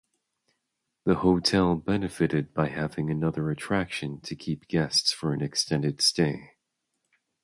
[1.03, 6.55] The hotel benefited by having another attraction to keep guests for an extended stay.